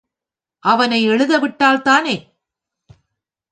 அவனை 0.63 1.03
எழுத 1.03 1.39
விட்டால்தானே! 1.39 2.15